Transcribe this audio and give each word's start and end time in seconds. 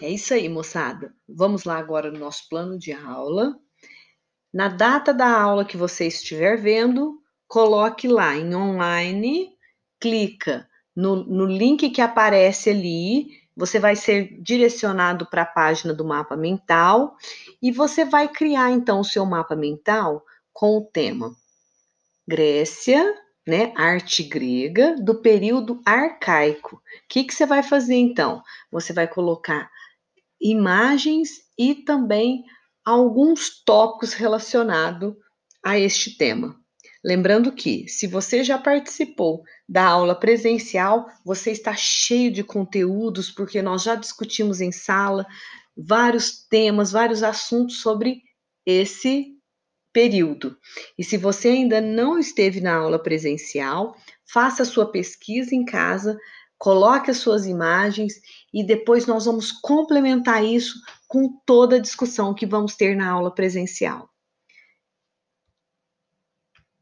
É 0.00 0.10
isso 0.10 0.34
aí, 0.34 0.48
moçada. 0.48 1.14
Vamos 1.28 1.64
lá 1.64 1.78
agora 1.78 2.10
no 2.10 2.18
nosso 2.18 2.48
plano 2.48 2.78
de 2.78 2.92
aula. 2.92 3.58
Na 4.52 4.68
data 4.68 5.12
da 5.12 5.28
aula 5.28 5.64
que 5.64 5.76
você 5.76 6.06
estiver 6.06 6.60
vendo, 6.60 7.20
coloque 7.48 8.06
lá 8.06 8.34
em 8.36 8.54
online, 8.54 9.50
clica 10.00 10.68
no, 10.94 11.16
no 11.16 11.44
link 11.44 11.90
que 11.90 12.00
aparece 12.00 12.70
ali, 12.70 13.28
você 13.56 13.78
vai 13.78 13.96
ser 13.96 14.38
direcionado 14.40 15.26
para 15.26 15.42
a 15.42 15.46
página 15.46 15.92
do 15.92 16.04
mapa 16.04 16.36
mental 16.36 17.16
e 17.62 17.70
você 17.70 18.04
vai 18.04 18.28
criar 18.28 18.70
então 18.70 19.00
o 19.00 19.04
seu 19.04 19.24
mapa 19.24 19.56
mental 19.56 20.24
com 20.52 20.78
o 20.78 20.84
tema 20.84 21.34
Grécia, 22.28 23.14
né, 23.46 23.72
arte 23.76 24.24
grega 24.24 24.96
do 24.96 25.20
período 25.22 25.80
arcaico. 25.84 26.76
O 26.76 26.80
que, 27.08 27.24
que 27.24 27.32
você 27.32 27.46
vai 27.46 27.62
fazer 27.62 27.94
então? 27.94 28.42
Você 28.72 28.92
vai 28.92 29.06
colocar 29.06 29.70
imagens 30.40 31.30
e 31.58 31.74
também 31.74 32.44
alguns 32.84 33.62
tópicos 33.64 34.12
relacionados 34.12 35.14
a 35.64 35.78
este 35.78 36.16
tema. 36.16 36.56
Lembrando 37.04 37.52
que, 37.52 37.86
se 37.88 38.06
você 38.06 38.42
já 38.42 38.58
participou 38.58 39.42
da 39.68 39.84
aula 39.84 40.14
presencial, 40.14 41.06
você 41.24 41.52
está 41.52 41.74
cheio 41.74 42.32
de 42.32 42.42
conteúdos, 42.42 43.30
porque 43.30 43.62
nós 43.62 43.82
já 43.82 43.94
discutimos 43.94 44.60
em 44.60 44.72
sala 44.72 45.26
vários 45.76 46.46
temas, 46.48 46.90
vários 46.90 47.22
assuntos 47.22 47.80
sobre 47.80 48.22
esse 48.64 49.36
período. 49.92 50.56
E 50.98 51.04
se 51.04 51.16
você 51.16 51.48
ainda 51.48 51.80
não 51.80 52.18
esteve 52.18 52.60
na 52.60 52.74
aula 52.74 52.98
presencial, 53.02 53.96
faça 54.30 54.64
sua 54.64 54.90
pesquisa 54.90 55.54
em 55.54 55.64
casa, 55.64 56.18
coloque 56.58 57.10
as 57.10 57.18
suas 57.18 57.46
imagens 57.46 58.14
e 58.52 58.64
depois 58.64 59.06
nós 59.06 59.26
vamos 59.26 59.52
complementar 59.52 60.44
isso 60.44 60.80
com 61.06 61.38
toda 61.44 61.76
a 61.76 61.80
discussão 61.80 62.34
que 62.34 62.46
vamos 62.46 62.74
ter 62.74 62.96
na 62.96 63.10
aula 63.10 63.30
presencial. 63.30 64.08